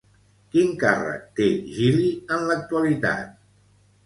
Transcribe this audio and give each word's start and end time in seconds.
Quin 0.53 0.71
càrrec 0.83 1.27
té 1.41 1.49
Gili 1.75 2.09
en 2.37 2.49
l'actualitat? 2.49 3.39